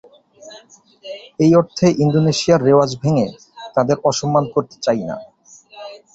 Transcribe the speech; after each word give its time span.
এই 1.39 1.51
অর্থে 1.55 1.87
ইন্দোনেশিয়ার 2.03 2.65
রেওয়াজ 2.67 2.91
ভেঙে 3.01 3.27
তাঁদের 3.75 3.97
অসম্মান 4.09 4.45
করতে 4.53 4.75
চাই 4.85 5.01
না। 5.09 5.15